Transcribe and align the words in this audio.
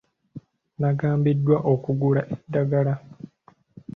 Nnagambiddwa 0.75 1.57
okugula 1.73 2.21
eddagala. 2.33 2.93